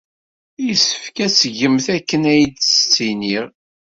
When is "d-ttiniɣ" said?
2.45-3.45